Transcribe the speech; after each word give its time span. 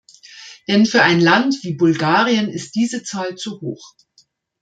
Denn 0.67 0.87
für 0.87 1.03
ein 1.03 1.21
Land 1.21 1.63
wie 1.63 1.75
Bulgarien 1.75 2.49
ist 2.49 2.73
diese 2.73 3.03
Zahl 3.03 3.35
zu 3.35 3.61
hoch. 3.61 3.93